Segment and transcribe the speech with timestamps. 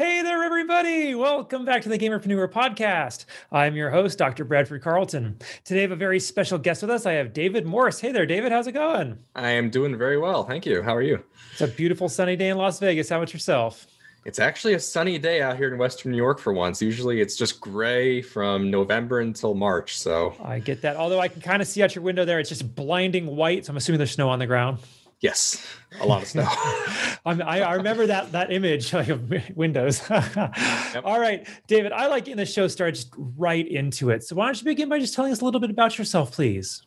[0.00, 1.14] Hey there, everybody.
[1.14, 3.26] Welcome back to the Gamerpreneur podcast.
[3.52, 4.46] I'm your host, Dr.
[4.46, 5.38] Bradford Carlton.
[5.62, 7.04] Today, I have a very special guest with us.
[7.04, 8.00] I have David Morse.
[8.00, 8.50] Hey there, David.
[8.50, 9.18] How's it going?
[9.36, 10.44] I am doing very well.
[10.44, 10.80] Thank you.
[10.80, 11.22] How are you?
[11.52, 13.10] It's a beautiful sunny day in Las Vegas.
[13.10, 13.88] How about yourself?
[14.24, 16.80] It's actually a sunny day out here in Western New York for once.
[16.80, 19.98] Usually it's just gray from November until March.
[19.98, 20.96] So I get that.
[20.96, 23.66] Although I can kind of see out your window there, it's just blinding white.
[23.66, 24.78] So I'm assuming there's snow on the ground.
[25.20, 25.62] Yes,
[26.00, 26.46] a lot of snow.
[26.48, 30.02] I, I, remember that that image like of windows.
[30.08, 31.02] yep.
[31.04, 31.92] All right, David.
[31.92, 34.24] I like in the show start just right into it.
[34.24, 36.82] So why don't you begin by just telling us a little bit about yourself, please?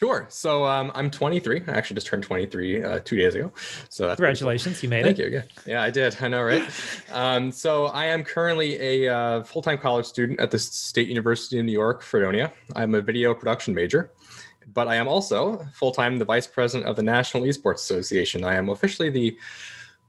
[0.00, 0.26] Sure.
[0.28, 1.62] So um, I'm 23.
[1.66, 3.52] I actually just turned 23 uh, two days ago.
[3.88, 5.22] So congratulations, you made Thank it.
[5.22, 5.42] Thank you.
[5.66, 5.74] Yeah.
[5.74, 6.16] yeah, I did.
[6.20, 6.62] I know, right?
[7.12, 11.64] um, so I am currently a uh, full-time college student at the State University of
[11.64, 12.52] New York, Fredonia.
[12.76, 14.12] I'm a video production major
[14.74, 18.44] but I am also full time the vice president of the National Esports Association.
[18.44, 19.36] I am officially the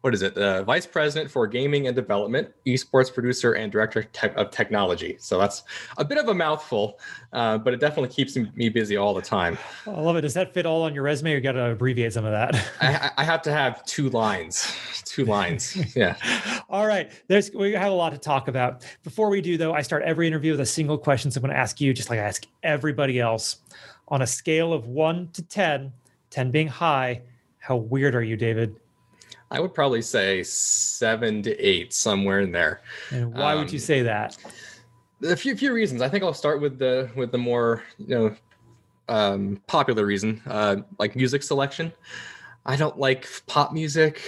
[0.02, 0.34] what is it?
[0.34, 5.18] The vice president for gaming and development, esports producer, and director of technology.
[5.20, 5.64] So that's
[5.98, 7.00] a bit of a mouthful,
[7.34, 9.58] uh, but it definitely keeps me busy all the time.
[9.86, 10.22] I love it.
[10.22, 11.34] Does that fit all on your resume?
[11.34, 12.56] Or you got to abbreviate some of that.
[12.82, 14.74] I, I, have to have two lines.
[15.04, 15.76] Two lines.
[15.96, 16.16] Yeah.
[16.70, 17.12] all right.
[17.28, 18.86] There's we have a lot to talk about.
[19.04, 21.30] Before we do, though, I start every interview with a single question.
[21.30, 23.58] So I'm going to ask you, just like I ask everybody else
[24.10, 25.92] on a scale of one to 10,
[26.30, 27.22] 10 being high,
[27.60, 28.76] how weird are you, David?
[29.52, 32.82] I would probably say seven to eight, somewhere in there.
[33.12, 34.38] And why um, would you um, say that?
[35.24, 36.02] A few few reasons.
[36.02, 38.36] I think I'll start with the with the more you know
[39.10, 41.92] um, popular reason, uh, like music selection.
[42.66, 44.22] I don't like pop music.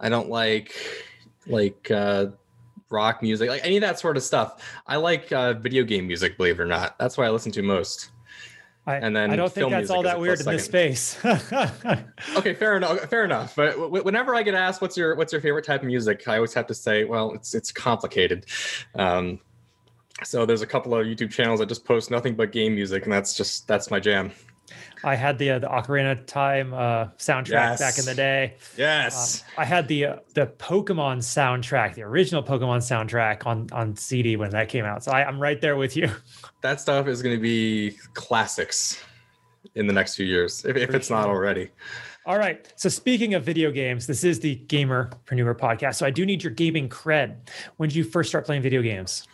[0.00, 0.74] I don't like
[1.46, 2.26] like uh,
[2.90, 4.62] rock music, like any of that sort of stuff.
[4.86, 6.96] I like uh, video game music, believe it or not.
[6.98, 8.10] That's what I listen to most.
[8.88, 11.22] I, and then I don't think that's all that weird in this space.
[12.36, 12.98] okay, fair enough.
[13.10, 13.54] Fair enough.
[13.54, 16.36] But w- whenever I get asked what's your what's your favorite type of music, I
[16.36, 18.46] always have to say, well, it's it's complicated.
[18.94, 19.40] Um,
[20.24, 23.12] so there's a couple of YouTube channels that just post nothing but game music, and
[23.12, 24.32] that's just that's my jam.
[25.04, 27.80] I had the uh, the Ocarina Time uh, soundtrack yes.
[27.80, 28.54] back in the day.
[28.76, 33.96] Yes, uh, I had the uh, the Pokemon soundtrack, the original Pokemon soundtrack on on
[33.96, 35.04] CD when that came out.
[35.04, 36.10] So I, I'm right there with you.
[36.60, 39.00] That stuff is going to be classics
[39.76, 41.70] in the next few years, if, if it's not already.
[42.26, 42.70] All right.
[42.76, 45.94] So speaking of video games, this is the Gamerpreneur podcast.
[45.94, 47.48] So I do need your gaming cred.
[47.76, 49.26] When did you first start playing video games?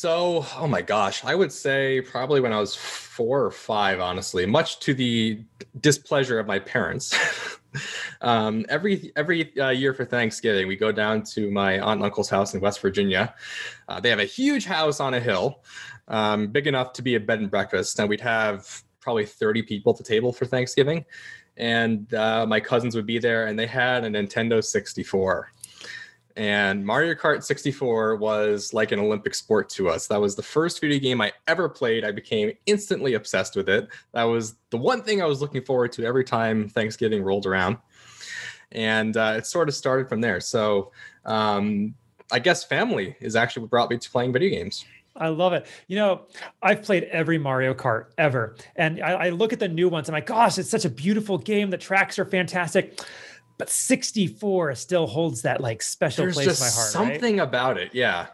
[0.00, 4.46] So, oh my gosh, I would say probably when I was four or five, honestly,
[4.46, 5.44] much to the
[5.78, 7.14] displeasure of my parents.
[8.22, 12.30] um, every every uh, year for Thanksgiving, we go down to my aunt and uncle's
[12.30, 13.34] house in West Virginia.
[13.88, 15.62] Uh, they have a huge house on a hill,
[16.08, 19.92] um, big enough to be a bed and breakfast, and we'd have probably 30 people
[19.92, 21.04] at the table for Thanksgiving.
[21.58, 25.52] And uh, my cousins would be there, and they had a Nintendo 64
[26.36, 30.06] and Mario Kart 64 was like an Olympic sport to us.
[30.06, 32.04] That was the first video game I ever played.
[32.04, 33.88] I became instantly obsessed with it.
[34.12, 37.78] That was the one thing I was looking forward to every time Thanksgiving rolled around.
[38.72, 40.40] And uh, it sort of started from there.
[40.40, 40.92] So
[41.24, 41.94] um,
[42.30, 44.84] I guess family is actually what brought me to playing video games.
[45.16, 45.66] I love it.
[45.88, 46.22] You know,
[46.62, 48.54] I've played every Mario Kart ever.
[48.76, 50.08] And I, I look at the new ones.
[50.08, 51.70] I'm like, gosh, it's such a beautiful game.
[51.70, 53.00] The tracks are fantastic
[53.60, 56.90] but 64 still holds that like special There's place in my heart.
[56.90, 57.44] Something right?
[57.44, 58.26] about it, yeah.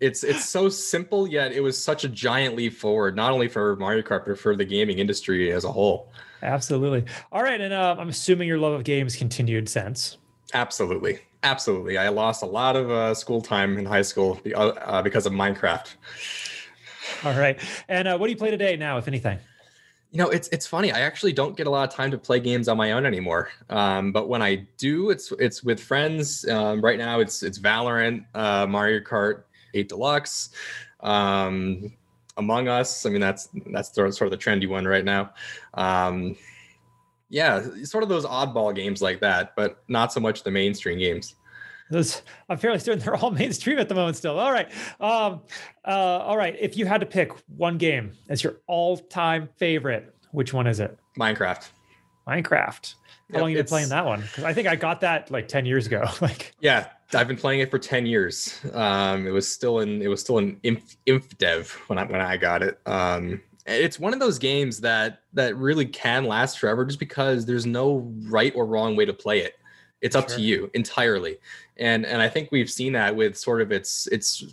[0.00, 3.76] It's it's so simple yet it was such a giant leap forward, not only for
[3.76, 6.12] Mario Kart but for the gaming industry as a whole.
[6.42, 7.04] Absolutely.
[7.32, 10.18] All right, and uh, I'm assuming your love of games continued since.
[10.52, 11.96] Absolutely, absolutely.
[11.96, 15.94] I lost a lot of uh, school time in high school uh, because of Minecraft.
[17.24, 17.58] All right,
[17.88, 19.38] and uh, what do you play today now, if anything?
[20.14, 20.92] You know, it's it's funny.
[20.92, 23.48] I actually don't get a lot of time to play games on my own anymore.
[23.68, 26.48] Um, but when I do, it's it's with friends.
[26.48, 29.42] Um, right now, it's it's Valorant, uh, Mario Kart
[29.74, 30.50] 8 Deluxe,
[31.00, 31.92] um,
[32.36, 33.04] Among Us.
[33.04, 35.32] I mean, that's that's sort of the trendy one right now.
[35.74, 36.36] Um,
[37.28, 41.34] yeah, sort of those oddball games like that, but not so much the mainstream games.
[41.90, 44.38] Those, I'm fairly certain they're all mainstream at the moment still.
[44.38, 44.70] All right.
[45.00, 45.42] Um,
[45.86, 46.56] uh, all right.
[46.58, 50.98] If you had to pick one game as your all-time favorite, which one is it?
[51.18, 51.68] Minecraft.
[52.26, 52.94] Minecraft.
[53.30, 54.20] How yep, long have you been playing that one?
[54.20, 56.04] Because I think I got that like 10 years ago.
[56.20, 58.60] like yeah, I've been playing it for 10 years.
[58.72, 62.36] Um, it was still in it was still in inf, Infdev when I when I
[62.36, 62.78] got it.
[62.86, 67.66] Um, it's one of those games that that really can last forever just because there's
[67.66, 69.54] no right or wrong way to play it.
[70.04, 70.36] It's up sure.
[70.38, 71.38] to you entirely.
[71.78, 74.44] And and I think we've seen that with sort of its its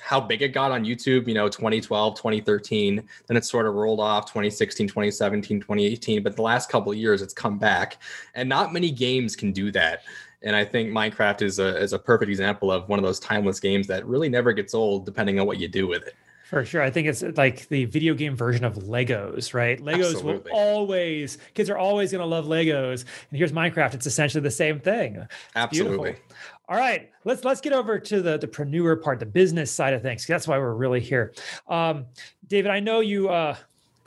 [0.00, 4.00] how big it got on YouTube, you know, 2012, 2013, then it sort of rolled
[4.00, 8.00] off 2016, 2017, 2018, but the last couple of years it's come back.
[8.34, 10.02] And not many games can do that.
[10.42, 13.60] And I think Minecraft is a is a perfect example of one of those timeless
[13.60, 16.14] games that really never gets old, depending on what you do with it.
[16.48, 16.80] For sure.
[16.80, 19.78] I think it's like the video game version of Legos, right?
[19.78, 20.50] Legos Absolutely.
[20.50, 23.04] will always, kids are always going to love Legos.
[23.28, 23.92] And here's Minecraft.
[23.92, 25.16] It's essentially the same thing.
[25.16, 26.12] It's Absolutely.
[26.12, 26.36] Beautiful.
[26.70, 30.02] All right, let's let's get over to the the preneur part, the business side of
[30.02, 30.26] things.
[30.26, 31.32] That's why we're really here.
[31.66, 32.04] Um,
[32.46, 33.56] David, I know you uh,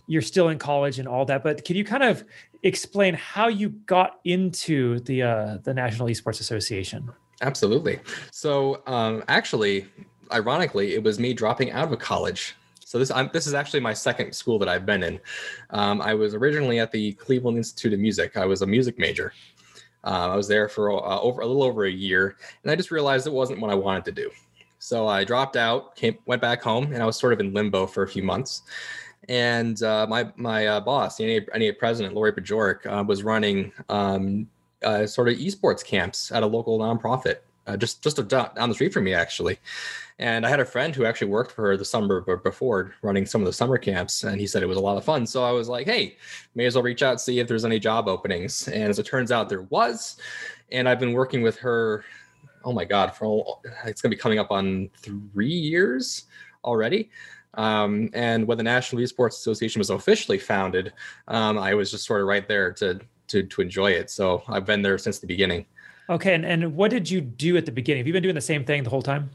[0.06, 2.24] you're still in college and all that, but can you kind of
[2.62, 7.12] explain how you got into the uh, the National Esports Association?
[7.42, 8.00] Absolutely.
[8.32, 9.88] So um, actually,
[10.32, 12.56] ironically, it was me dropping out of college.
[12.86, 15.20] So this I'm, this is actually my second school that I've been in.
[15.70, 18.36] Um, I was originally at the Cleveland Institute of Music.
[18.36, 19.34] I was a music major.
[20.04, 22.92] Uh, I was there for uh, over a little over a year, and I just
[22.92, 24.32] realized it wasn't what I wanted to do.
[24.80, 27.86] So I dropped out, came, went back home, and I was sort of in limbo
[27.86, 28.64] for a few months.
[29.30, 34.50] And uh, my my uh, boss, the NEA, president, Lori Bajorek, uh, was running um,
[34.84, 37.38] uh, sort of esports camps at a local nonprofit
[37.72, 39.58] uh, just just down the street from me actually.
[40.20, 43.42] And i had a friend who actually worked for her the summer before running some
[43.42, 45.26] of the summer camps and he said it was a lot of fun.
[45.26, 46.18] So i was like hey
[46.56, 48.68] may as well reach out see if there's any job openings.
[48.68, 50.18] And as it turns out there was
[50.72, 52.04] and i've been working with her
[52.64, 56.26] oh my god for it's going to be coming up on three years
[56.64, 57.10] already.
[57.56, 60.94] Um, and when the national esports association was officially founded
[61.28, 64.10] um, i was just sort of right there to to to enjoy it.
[64.10, 65.66] So i've been there since the beginning
[66.12, 68.02] Okay, and, and what did you do at the beginning?
[68.02, 69.30] Have you been doing the same thing the whole time?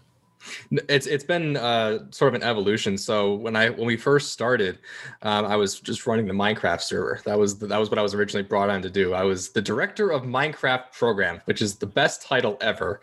[0.71, 2.97] It's it's been uh, sort of an evolution.
[2.99, 4.79] So when I when we first started,
[5.23, 7.21] um, I was just running the Minecraft server.
[7.25, 9.15] That was the, that was what I was originally brought on to do.
[9.15, 13.01] I was the director of Minecraft program, which is the best title ever.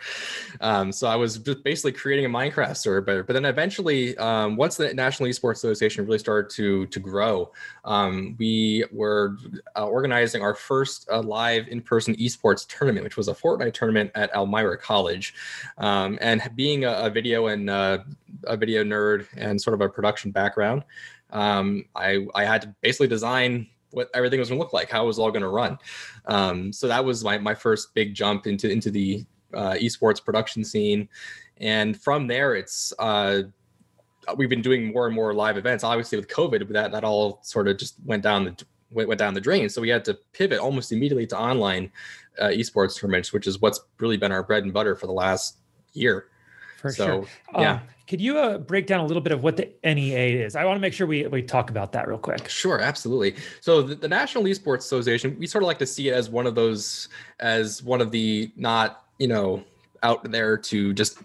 [0.61, 3.23] Um, so I was just basically creating a Minecraft server.
[3.23, 7.51] But, then eventually, um, once the National Esports Association really started to to grow,
[7.85, 9.37] um, we were
[9.75, 14.11] uh, organizing our first uh, live in person esports tournament, which was a Fortnite tournament
[14.15, 15.33] at Elmira College,
[15.77, 17.99] um, and being a, a video video and uh,
[18.45, 20.83] a video nerd and sort of a production background,
[21.31, 25.03] um, I I had to basically design what everything was going to look like, how
[25.03, 25.77] it was all going to run.
[26.25, 30.63] Um, so that was my my first big jump into into the uh, esports production
[30.63, 31.09] scene,
[31.57, 32.93] and from there it's.
[32.99, 33.43] Uh,
[34.37, 35.83] we've been doing more and more live events.
[35.83, 39.33] Obviously, with COVID, that that all sort of just went down the went, went down
[39.33, 39.67] the drain.
[39.69, 41.91] So we had to pivot almost immediately to online
[42.39, 45.57] uh, esports tournaments, which is what's really been our bread and butter for the last
[45.93, 46.27] year.
[46.83, 47.25] For so, sure.
[47.61, 47.71] Yeah.
[47.75, 50.57] Um, could you uh, break down a little bit of what the NEA is?
[50.57, 52.49] I want to make sure we, we talk about that real quick.
[52.49, 53.35] Sure, absolutely.
[53.61, 56.45] So the, the National Esports Association, we sort of like to see it as one
[56.45, 57.07] of those,
[57.39, 59.63] as one of the not, you know,
[60.03, 61.19] out there to just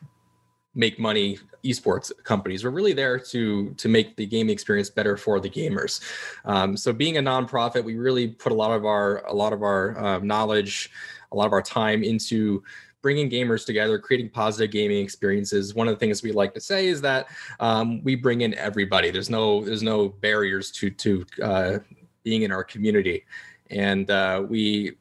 [0.76, 2.62] make money esports companies.
[2.62, 6.00] We're really there to to make the gaming experience better for the gamers.
[6.44, 9.64] Um, so being a nonprofit, we really put a lot of our a lot of
[9.64, 10.92] our uh, knowledge,
[11.32, 12.62] a lot of our time into
[13.02, 15.74] bringing gamers together, creating positive gaming experiences.
[15.74, 17.28] One of the things we like to say is that
[17.60, 19.10] um, we bring in everybody.
[19.10, 21.78] There's no there's no barriers to to uh,
[22.22, 23.24] being in our community,
[23.70, 24.96] and uh, we.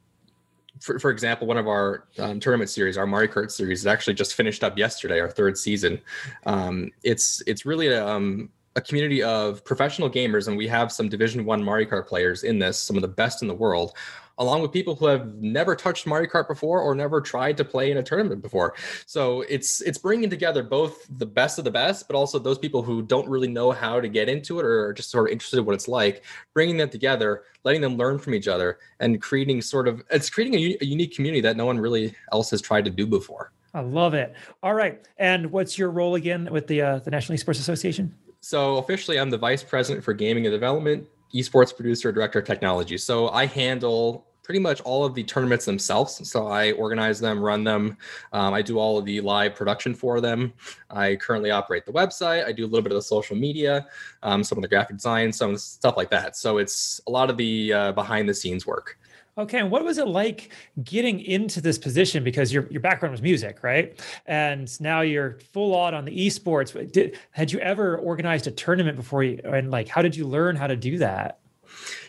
[0.80, 4.14] For, for example, one of our um, tournament series, our Mario Kart series, is actually
[4.14, 6.00] just finished up yesterday, our third season.
[6.46, 11.10] Um, it's it's really a, um, a community of professional gamers, and we have some
[11.10, 13.94] Division One Mario Kart players in this, some of the best in the world,
[14.40, 17.92] along with people who have never touched Mario Kart before or never tried to play
[17.92, 18.76] in a tournament before.
[19.06, 22.82] So it's it's bringing together both the best of the best, but also those people
[22.82, 25.60] who don't really know how to get into it or are just sort of interested
[25.60, 29.62] in what it's like, bringing them together, letting them learn from each other, and creating
[29.62, 32.86] sort of it's creating a, a unique community that no one really else has tried
[32.86, 33.52] to do before.
[33.74, 34.34] I love it.
[34.64, 38.14] All right, and what's your role again with the uh, the National Esports Association?
[38.40, 42.98] So officially, I'm the vice president for gaming and development, esports producer, director of technology.
[42.98, 46.26] So I handle pretty much all of the tournaments themselves.
[46.28, 47.98] So I organize them, run them.
[48.32, 50.54] Um, I do all of the live production for them.
[50.90, 52.46] I currently operate the website.
[52.46, 53.86] I do a little bit of the social media,
[54.24, 56.38] um, some of the graphic design, some stuff like that.
[56.38, 58.98] So it's a lot of the uh, behind the scenes work.
[59.38, 60.52] Okay, and what was it like
[60.86, 62.24] getting into this position?
[62.24, 64.00] Because your your background was music, right?
[64.28, 66.90] And now you're full on on the esports.
[66.94, 69.42] Did had you ever organized a tournament before you?
[69.44, 71.40] And like, how did you learn how to do that?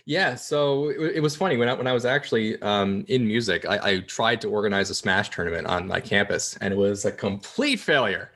[0.08, 3.66] Yeah, so it, it, was funny when I, when I was actually um, in music,
[3.68, 7.12] I, I, tried to organize a Smash tournament on my campus, and it was a
[7.12, 8.30] complete failure.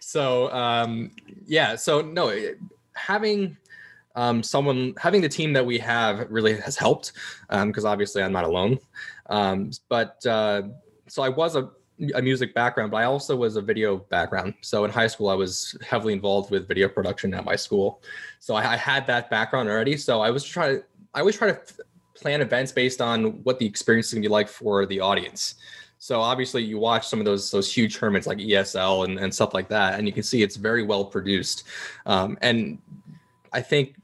[0.00, 1.10] So um,
[1.46, 2.34] yeah, so no,
[2.94, 3.58] having
[4.14, 7.12] um, someone having the team that we have really has helped
[7.50, 8.78] because um, obviously I'm not alone.
[9.26, 10.62] Um, but uh,
[11.08, 11.68] so I was a
[12.14, 14.54] a music background, but I also was a video background.
[14.62, 18.02] So in high school, I was heavily involved with video production at my school.
[18.40, 19.98] So I, I had that background already.
[19.98, 21.60] So I was trying to I always try to
[22.14, 25.54] plan events based on what the experience is going to be like for the audience.
[25.98, 29.52] So obviously you watch some of those those huge tournaments like ESL and, and stuff
[29.52, 31.64] like that, and you can see it's very well produced.
[32.06, 32.78] Um, and
[33.52, 33.96] I think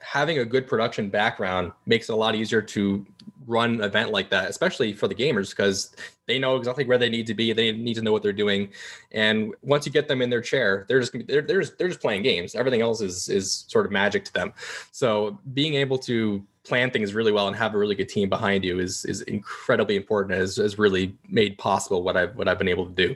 [0.00, 3.04] having a good production background makes it a lot easier to
[3.46, 5.94] run an event like that, especially for the gamers, because
[6.26, 7.52] they know exactly where they need to be.
[7.52, 8.70] They need to know what they're doing,
[9.12, 12.00] and once you get them in their chair, they're just they're they're just, they're just
[12.00, 12.54] playing games.
[12.54, 14.52] Everything else is is sort of magic to them.
[14.90, 18.64] So being able to plan things really well and have a really good team behind
[18.64, 20.34] you is is incredibly important.
[20.38, 23.14] Has has really made possible what I've what I've been able to do.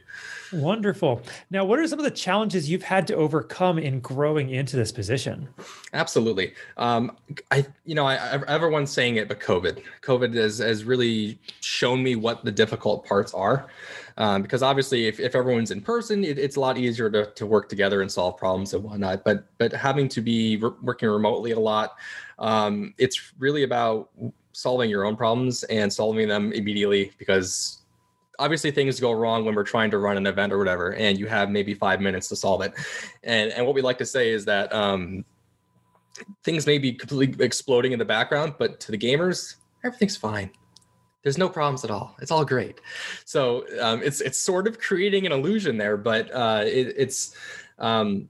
[0.52, 1.23] Wonderful.
[1.50, 4.90] Now, what are some of the challenges you've had to overcome in growing into this
[4.90, 5.49] position?
[5.93, 6.55] Absolutely.
[6.76, 7.17] Um,
[7.50, 12.17] I, you know, I, everyone's saying it, but COVID, COVID has, has really shown me
[12.17, 13.67] what the difficult parts are.
[14.18, 17.46] Um, because obviously, if, if everyone's in person, it, it's a lot easier to, to
[17.46, 19.22] work together and solve problems and whatnot.
[19.25, 21.96] But but having to be re- working remotely a lot,
[22.40, 24.10] um, it's really about
[24.52, 27.82] solving your own problems and solving them immediately because
[28.40, 31.28] obviously things go wrong when we're trying to run an event or whatever, and you
[31.28, 32.72] have maybe five minutes to solve it.
[33.22, 35.25] And and what we like to say is that um,
[36.42, 40.50] things may be completely exploding in the background, but to the gamers, everything's fine.
[41.22, 42.16] There's no problems at all.
[42.20, 42.80] It's all great.
[43.25, 47.34] So um, it's it's sort of creating an illusion there, but uh, it, it's
[47.78, 48.28] um,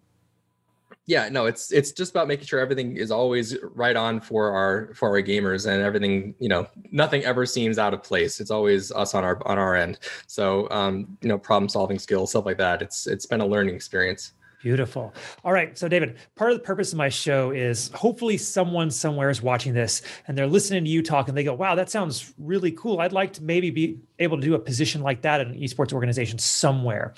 [1.09, 4.95] yeah no it's it's just about making sure everything is always right on for our
[4.95, 8.93] for our gamers and everything you know nothing ever seems out of place it's always
[8.93, 12.59] us on our on our end so um you know problem solving skills stuff like
[12.59, 15.15] that it's it's been a learning experience Beautiful.
[15.45, 15.79] All right.
[15.79, 19.73] So, David, part of the purpose of my show is hopefully someone somewhere is watching
[19.73, 23.01] this and they're listening to you talk and they go, wow, that sounds really cool.
[23.01, 25.93] I'd like to maybe be able to do a position like that in an esports
[25.93, 27.15] organization somewhere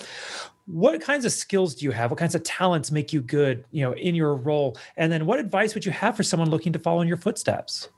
[0.65, 3.81] what kinds of skills do you have what kinds of talents make you good you
[3.81, 6.79] know in your role and then what advice would you have for someone looking to
[6.79, 7.89] follow in your footsteps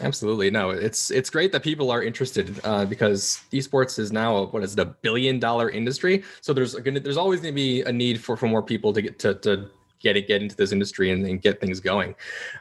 [0.00, 0.50] absolutely.
[0.50, 4.74] No it's it's great that people are interested uh, because esports is now what is
[4.74, 6.22] it a billion dollar industry?
[6.40, 9.02] So there's gonna there's always going to be a need for for more people to
[9.02, 12.14] get to, to get it get into this industry and, and get things going.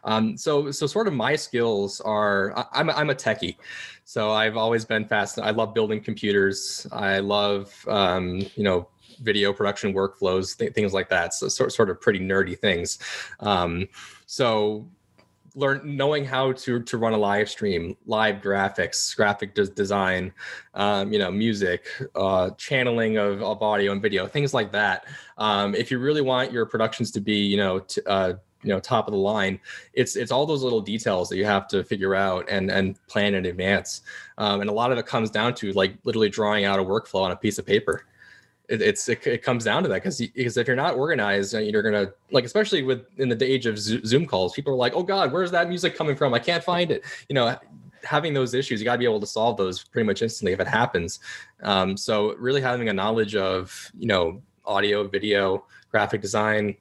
[0.03, 3.57] Um, so so sort of my skills are I, I'm, a, I'm a techie.
[4.05, 6.87] So i've always been fascinated i love building computers.
[6.91, 8.87] I love um, you know
[9.21, 11.33] video production workflows, th- things like that.
[11.33, 12.99] So sort sort of pretty nerdy things.
[13.39, 13.87] Um,
[14.25, 14.87] so
[15.59, 20.33] learn knowing how to to run a live stream, live graphics, graphic des- design,
[20.73, 21.85] um, you know, music,
[22.15, 25.05] uh, channeling of, of audio and video, things like that.
[25.37, 28.79] Um, if you really want your productions to be, you know, t- uh, you know
[28.79, 29.57] top of the line
[29.93, 33.33] it's it's all those little details that you have to figure out and and plan
[33.33, 34.01] in advance
[34.37, 37.21] um, and a lot of it comes down to like literally drawing out a workflow
[37.21, 38.05] on a piece of paper
[38.69, 41.59] it, it's it, it, comes down to that because because if you're not organized, uh,
[41.59, 45.03] you're gonna like especially with in the age of Zoom calls, people are like, oh
[45.03, 46.33] God, where's that music coming from?
[46.33, 47.03] I can't find it.
[47.27, 47.57] You know,
[48.03, 50.59] having those issues, you got to be able to solve those pretty much instantly if
[50.59, 51.19] it happens.
[51.63, 56.75] Um, so really having a knowledge of you know audio, video, graphic design,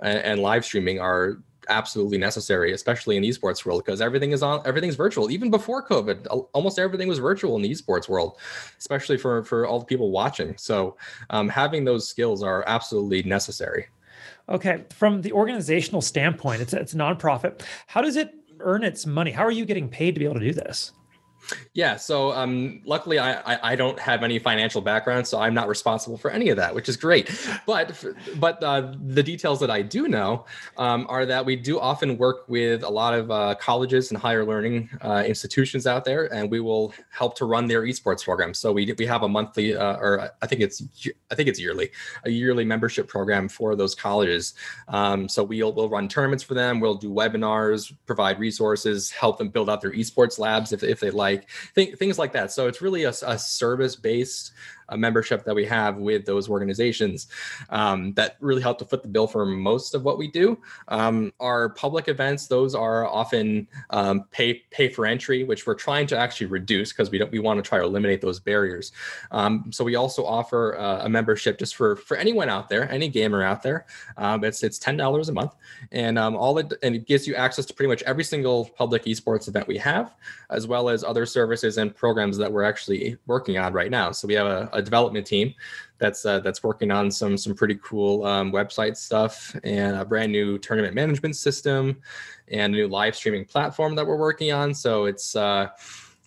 [0.00, 1.38] and, and live streaming are
[1.68, 5.30] absolutely necessary, especially in the esports world, because everything is on everything's virtual.
[5.30, 8.38] Even before COVID, almost everything was virtual in the esports world,
[8.78, 10.56] especially for for all the people watching.
[10.56, 10.96] So
[11.30, 13.86] um, having those skills are absolutely necessary.
[14.48, 17.62] Okay, from the organizational standpoint, it's it's a nonprofit.
[17.86, 19.30] How does it earn its money?
[19.30, 20.92] How are you getting paid to be able to do this?
[21.74, 21.96] Yeah.
[21.96, 26.30] So um, luckily, I, I, don't have any financial background, so I'm not responsible for
[26.30, 27.30] any of that, which is great.
[27.66, 28.04] But
[28.36, 30.44] but uh, the details that I do know
[30.76, 34.44] um, are that we do often work with a lot of uh, colleges and higher
[34.44, 38.58] learning uh, institutions out there, and we will help to run their esports programs.
[38.58, 40.82] So we we have a monthly, uh, or I think it's
[41.30, 41.90] I think it's yearly,
[42.24, 44.54] a yearly membership program for those colleges.
[44.88, 46.80] Um, so we'll we'll run tournaments for them.
[46.80, 51.10] We'll do webinars, provide resources, help them build out their esports labs if if they
[51.10, 52.52] like like th- things like that.
[52.52, 54.52] So it's really a, a service based
[54.92, 57.28] uh, membership that we have with those organizations
[57.70, 60.58] um, that really help to foot the bill for most of what we do.
[60.88, 66.06] Um, our public events, those are often um, pay pay for entry, which we're trying
[66.08, 68.92] to actually reduce because we don't we want to try to eliminate those barriers.
[69.30, 73.08] Um, so we also offer uh, a membership just for for anyone out there, any
[73.08, 73.86] gamer out there.
[74.16, 75.54] Um, it's it's ten dollars a month,
[75.90, 79.04] and um, all it and it gives you access to pretty much every single public
[79.04, 80.14] esports event we have,
[80.50, 84.12] as well as other services and programs that we're actually working on right now.
[84.12, 85.54] So we have a, a development team
[86.02, 90.32] that's uh, that's working on some some pretty cool um, website stuff and a brand
[90.32, 91.96] new tournament management system
[92.48, 94.74] and a new live streaming platform that we're working on.
[94.74, 95.68] So it's uh,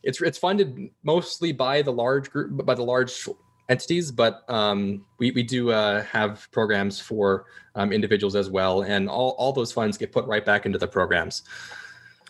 [0.03, 3.27] it's it's funded mostly by the large group by the large
[3.67, 7.45] entities, but um, we we do uh, have programs for
[7.75, 10.87] um, individuals as well, and all all those funds get put right back into the
[10.87, 11.43] programs.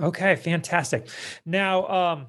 [0.01, 1.07] Okay, fantastic.
[1.45, 2.27] Now, um,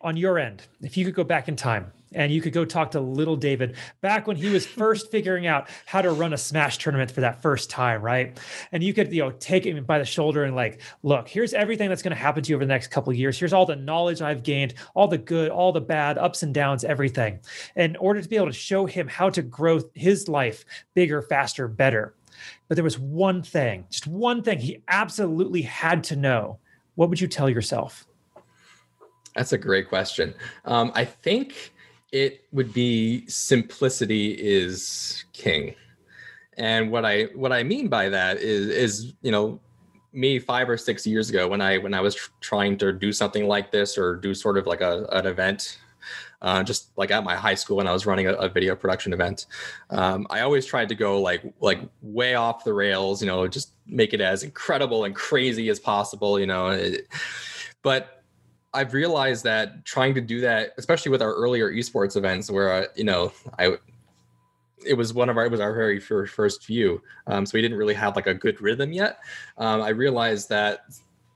[0.00, 2.92] on your end, if you could go back in time and you could go talk
[2.92, 6.78] to little David back when he was first figuring out how to run a Smash
[6.78, 8.38] tournament for that first time, right?
[8.72, 11.88] And you could, you know, take him by the shoulder and like, look, here's everything
[11.88, 13.38] that's going to happen to you over the next couple of years.
[13.38, 16.84] Here's all the knowledge I've gained, all the good, all the bad, ups and downs,
[16.84, 17.40] everything.
[17.76, 21.68] In order to be able to show him how to grow his life bigger, faster,
[21.68, 22.14] better.
[22.68, 26.58] But there was one thing, just one thing he absolutely had to know.
[26.94, 28.06] What would you tell yourself?
[29.34, 30.34] That's a great question.
[30.64, 31.72] Um, I think
[32.12, 35.74] it would be simplicity is king.
[36.56, 39.60] And what I what I mean by that is is you know
[40.12, 43.12] me five or six years ago when I when I was tr- trying to do
[43.12, 45.78] something like this or do sort of like a an event,
[46.42, 49.12] uh, just like at my high school when I was running a, a video production
[49.12, 49.46] event,
[49.90, 53.72] um, I always tried to go like like way off the rails, you know, just
[53.86, 56.68] make it as incredible and crazy as possible, you know.
[56.68, 57.06] It,
[57.82, 58.17] but
[58.74, 62.84] I've realized that trying to do that, especially with our earlier esports events, where uh,
[62.94, 63.76] you know I
[64.86, 67.78] it was one of our it was our very first, view, um, so we didn't
[67.78, 69.18] really have like a good rhythm yet.
[69.56, 70.84] Um, I realized that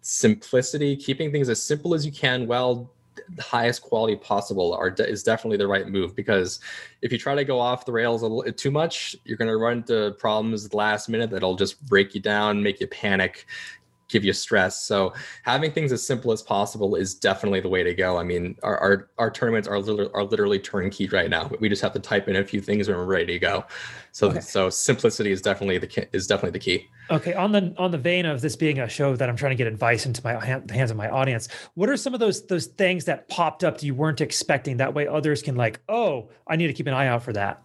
[0.02, 2.90] simplicity, keeping things as simple as you can, while
[3.36, 6.60] the highest quality possible, are is definitely the right move because
[7.02, 9.56] if you try to go off the rails a little too much, you're going to
[9.56, 13.46] run into problems last minute that'll just break you down, make you panic,
[14.08, 14.82] give you stress.
[14.82, 18.18] So having things as simple as possible is definitely the way to go.
[18.18, 21.50] I mean, our our, our tournaments are literally, are literally turnkey right now.
[21.60, 23.64] We just have to type in a few things and we're ready to go.
[24.12, 24.40] So okay.
[24.40, 26.88] so simplicity is definitely the is definitely the key.
[27.10, 29.56] Okay, on the on the vein of this being a show that I'm trying to
[29.56, 32.66] get advice into my the hands of my audience, what are some of those those
[32.66, 34.76] things that popped up that you weren't expecting?
[34.76, 37.62] That way, others can like, oh, I need to keep an eye out for that.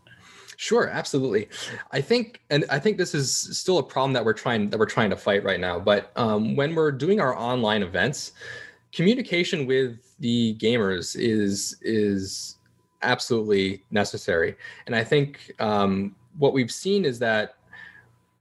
[0.57, 1.47] Sure, absolutely.
[1.91, 4.87] I think, and I think this is still a problem that we're trying that we're
[4.87, 5.79] trying to fight right now.
[5.79, 8.31] But um, when we're doing our online events,
[8.91, 12.57] communication with the gamers is is
[13.03, 14.55] absolutely necessary.
[14.87, 17.55] And I think um, what we've seen is that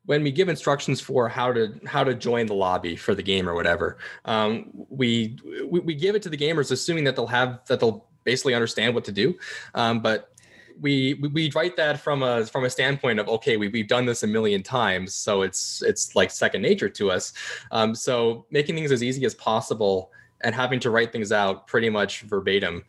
[0.07, 3.47] when we give instructions for how to how to join the lobby for the game
[3.47, 5.37] or whatever, um, we,
[5.69, 8.95] we, we give it to the gamers assuming that they'll have that they'll basically understand
[8.95, 9.39] what to do.
[9.75, 10.33] Um, but
[10.81, 14.23] we, we write that from a from a standpoint of okay we, we've done this
[14.23, 17.33] a million times so it's it's like second nature to us.
[17.71, 20.11] Um, so making things as easy as possible
[20.43, 22.85] and having to write things out pretty much verbatim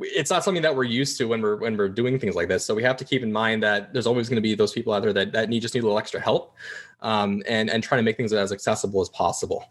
[0.00, 2.64] it's not something that we're used to when we're when we're doing things like this.
[2.64, 4.92] So we have to keep in mind that there's always going to be those people
[4.92, 6.56] out there that, that need just need a little extra help
[7.00, 9.66] um, and and trying to make things as accessible as possible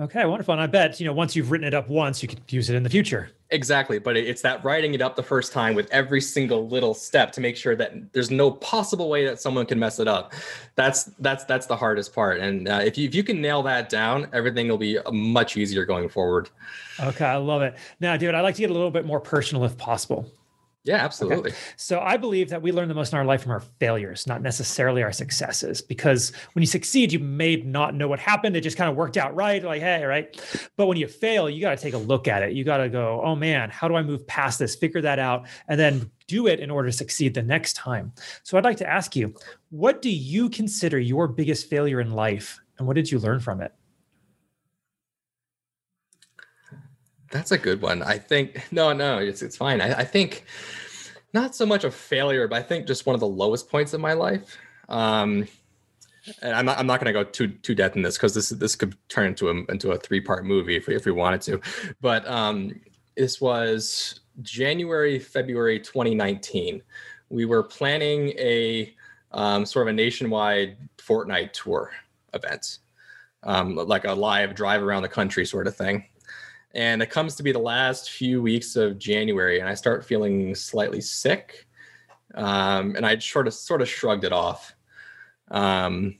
[0.00, 0.52] Okay, wonderful.
[0.52, 2.76] And I bet, you know, once you've written it up once, you could use it
[2.76, 3.30] in the future.
[3.50, 3.98] Exactly.
[3.98, 7.40] But it's that writing it up the first time with every single little step to
[7.40, 10.34] make sure that there's no possible way that someone can mess it up.
[10.76, 12.38] That's that's that's the hardest part.
[12.40, 15.84] And uh, if you if you can nail that down, everything will be much easier
[15.84, 16.50] going forward.
[17.00, 17.74] Okay, I love it.
[17.98, 20.30] Now, dude, I'd like to get a little bit more personal if possible.
[20.84, 21.50] Yeah, absolutely.
[21.50, 21.58] Okay.
[21.76, 24.40] So I believe that we learn the most in our life from our failures, not
[24.40, 25.82] necessarily our successes.
[25.82, 28.56] Because when you succeed, you may not know what happened.
[28.56, 29.62] It just kind of worked out right.
[29.62, 30.40] Like, hey, right.
[30.76, 32.52] But when you fail, you got to take a look at it.
[32.52, 34.76] You got to go, oh man, how do I move past this?
[34.76, 35.46] Figure that out.
[35.66, 38.12] And then do it in order to succeed the next time.
[38.42, 39.34] So I'd like to ask you,
[39.70, 42.58] what do you consider your biggest failure in life?
[42.78, 43.72] And what did you learn from it?
[47.30, 48.02] That's a good one.
[48.02, 49.80] I think no, no, it's it's fine.
[49.80, 50.44] I, I think
[51.34, 54.00] not so much a failure, but I think just one of the lowest points in
[54.00, 54.56] my life.
[54.88, 55.46] Um,
[56.42, 58.48] and I'm not I'm not going to go too too depth in this because this
[58.50, 61.42] this could turn into a into a three part movie if we, if we wanted
[61.42, 61.60] to.
[62.00, 62.80] But um,
[63.16, 66.82] this was January February 2019.
[67.30, 68.94] We were planning a
[69.32, 71.90] um, sort of a nationwide Fortnite tour
[72.32, 72.78] event,
[73.42, 76.06] um, like a live drive around the country sort of thing
[76.74, 80.54] and it comes to be the last few weeks of January, and I start feeling
[80.54, 81.66] slightly sick,
[82.34, 84.74] um, and I sort of sort of shrugged it off.
[85.50, 86.18] Um,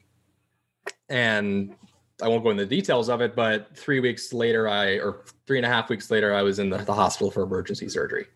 [1.08, 1.74] and
[2.22, 5.58] I won't go into the details of it, but three weeks later, I or three
[5.58, 8.26] and a half weeks later, I was in the, the hospital for emergency surgery,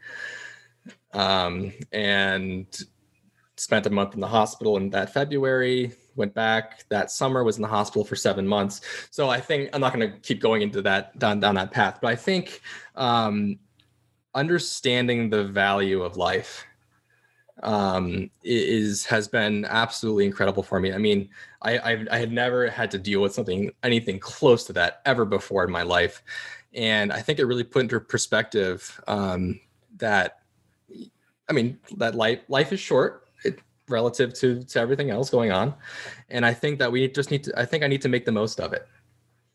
[1.15, 2.67] um, and
[3.57, 6.85] spent a month in the hospital in that February went back.
[6.89, 8.81] That summer was in the hospital for seven months.
[9.11, 11.99] So i think i'm not going to keep going into that down down that path
[12.01, 12.61] but i think
[12.97, 13.59] um,
[14.35, 16.65] understanding the value of life
[17.63, 20.93] um, is has been absolutely incredible for me.
[20.93, 21.29] I mean
[21.61, 25.25] I, I i had never had to deal with something anything close to that ever
[25.25, 26.23] before in my life.
[26.75, 29.61] And i think it really put into perspective um,
[29.99, 30.41] that
[31.49, 33.22] i mean that life life is short
[33.93, 35.75] relative to to everything else going on.
[36.31, 38.33] And i think that we just need to i think i need to make the
[38.33, 38.89] most of it.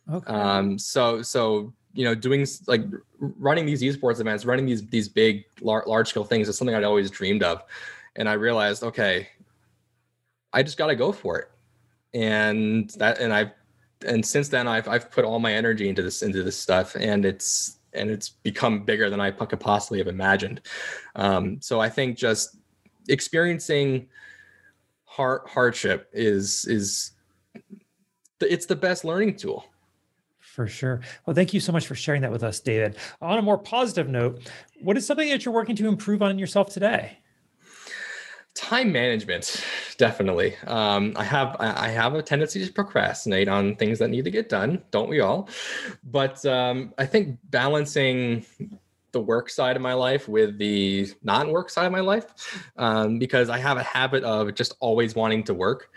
[0.10, 0.32] Okay.
[0.32, 2.84] um so so you know doing like
[3.19, 6.84] running these esports events running these these big lar- large scale things is something i'd
[6.84, 7.63] always dreamed of.
[8.15, 9.28] And i realized okay
[10.54, 11.50] i just got to go for it.
[12.13, 13.52] And that and i've
[14.06, 17.26] and since then i've i've put all my energy into this into this stuff and
[17.26, 20.62] it's and it's become bigger than i could possibly have imagined.
[21.15, 22.58] Um, so i think just
[23.10, 24.08] experiencing
[25.06, 27.12] hard hardship is is
[28.39, 29.65] it's the best learning tool
[30.58, 31.02] for sure.
[31.24, 32.98] Well, thank you so much for sharing that with us, David.
[33.22, 34.50] On a more positive note,
[34.82, 37.20] what is something that you're working to improve on yourself today?
[38.56, 39.63] Time management,
[40.00, 40.56] definitely.
[40.65, 44.50] Um, I have I have a tendency to procrastinate on things that need to get
[44.50, 44.82] done.
[44.89, 45.48] Don't we all?
[46.04, 48.43] But um, I think balancing
[49.12, 52.26] the work side of my life with the non-work side of my life,
[52.78, 55.89] um, because I have a habit of just always wanting to work.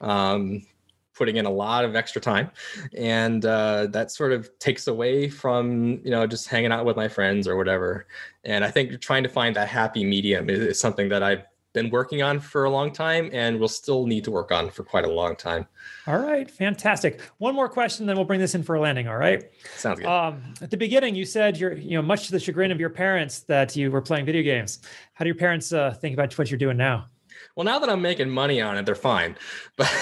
[0.00, 0.66] Um,
[1.14, 2.50] putting in a lot of extra time
[2.94, 7.08] and uh, that sort of takes away from you know just hanging out with my
[7.08, 8.06] friends or whatever
[8.44, 11.42] and i think trying to find that happy medium is, is something that i've
[11.76, 14.82] been working on for a long time and will still need to work on for
[14.82, 15.66] quite a long time.
[16.06, 17.20] All right, fantastic.
[17.36, 19.06] One more question, then we'll bring this in for a landing.
[19.08, 19.44] All right.
[19.76, 20.08] Sounds good.
[20.08, 22.88] Um, at the beginning, you said you're, you know, much to the chagrin of your
[22.88, 24.80] parents that you were playing video games.
[25.12, 27.08] How do your parents uh, think about what you're doing now?
[27.54, 29.36] Well, now that I'm making money on it, they're fine.
[29.76, 29.92] But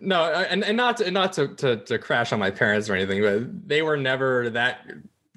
[0.00, 3.22] no, and, and not to, not to, to, to crash on my parents or anything,
[3.22, 4.84] but they were never that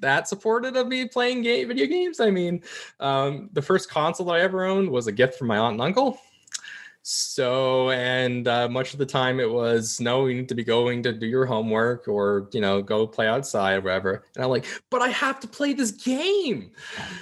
[0.04, 2.20] that supportive of me playing game video games.
[2.20, 2.62] I mean,
[3.00, 5.82] um, the first console that I ever owned was a gift from my aunt and
[5.82, 6.20] uncle.
[7.06, 11.02] So, and uh, much of the time it was, no, you need to be going
[11.02, 14.24] to do your homework or, you know, go play outside or whatever.
[14.34, 16.70] And I'm like, but I have to play this game.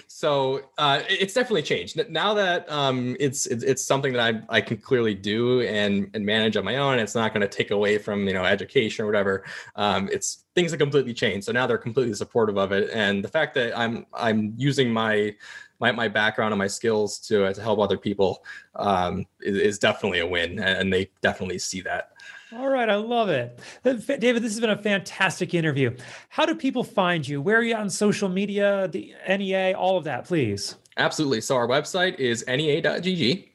[0.07, 2.01] So uh, it's definitely changed.
[2.09, 6.57] Now that um, it's, it's, something that I, I can clearly do and, and manage
[6.57, 9.43] on my own, it's not going to take away from, you know, education or whatever.
[9.75, 11.47] Um, it's things have completely changed.
[11.47, 12.89] So now they're completely supportive of it.
[12.93, 15.35] And the fact that I'm, I'm using my,
[15.83, 18.45] my, my background and my skills to, uh, to help other people
[18.77, 20.61] um, is, is definitely a win.
[20.61, 22.13] And they definitely see that.
[22.55, 23.59] All right, I love it.
[23.85, 25.95] Uh, David, this has been a fantastic interview.
[26.29, 27.43] How do people find you?
[27.43, 30.77] Where are you on social media, the NEA, all of that, please?
[30.99, 31.41] Absolutely.
[31.41, 33.49] So our website is nea.gg.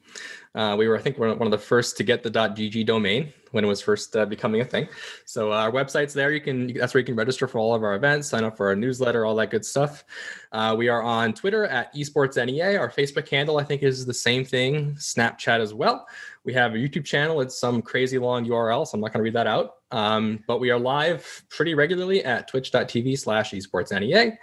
[0.53, 3.31] Uh, we were, I think, we're one of the first to get the .gg domain
[3.51, 4.87] when it was first uh, becoming a thing.
[5.25, 6.31] So uh, our website's there.
[6.31, 8.67] You can that's where you can register for all of our events, sign up for
[8.67, 10.03] our newsletter, all that good stuff.
[10.51, 12.79] Uh, we are on Twitter at esportsnea.
[12.79, 14.93] Our Facebook handle, I think, is the same thing.
[14.95, 16.07] Snapchat as well.
[16.43, 17.41] We have a YouTube channel.
[17.41, 19.75] It's some crazy long URL, so I'm not going to read that out.
[19.91, 24.37] Um, but we are live pretty regularly at twitch.tv slash esportsnea.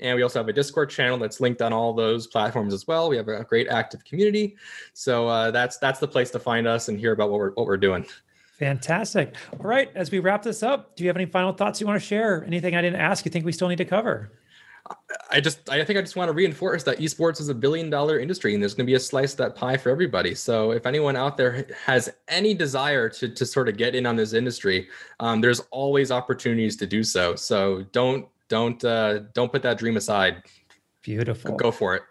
[0.00, 3.08] And we also have a Discord channel that's linked on all those platforms as well.
[3.08, 4.56] We have a great active community.
[4.92, 7.66] So uh, that's that's the place to find us and hear about what we're what
[7.66, 8.06] we're doing.
[8.58, 9.34] Fantastic.
[9.52, 9.90] All right.
[9.94, 12.42] As we wrap this up, do you have any final thoughts you want to share?
[12.46, 14.32] Anything I didn't ask you think we still need to cover?
[15.30, 18.18] I just, I think I just want to reinforce that esports is a billion dollar
[18.18, 20.34] industry and there's going to be a slice of that pie for everybody.
[20.34, 24.16] So if anyone out there has any desire to, to sort of get in on
[24.16, 24.88] this industry,
[25.20, 27.34] um, there's always opportunities to do so.
[27.34, 30.44] So don't, don't, uh, don't put that dream aside.
[31.02, 31.56] Beautiful.
[31.56, 32.02] Go for it.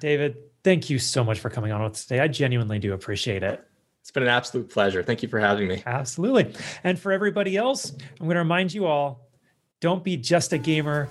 [0.00, 2.20] David, thank you so much for coming on with us today.
[2.20, 3.66] I genuinely do appreciate it.
[4.10, 5.04] It's been an absolute pleasure.
[5.04, 5.84] Thank you for having me.
[5.86, 6.52] Absolutely.
[6.82, 9.30] And for everybody else, I'm going to remind you all
[9.78, 11.08] don't be just a gamer,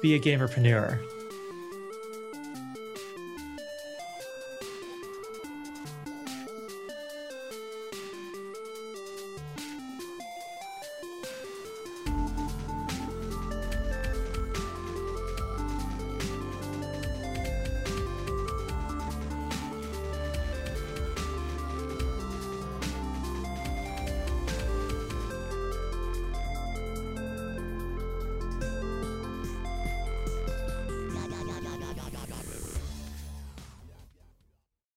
[0.00, 1.19] be a gamerpreneur.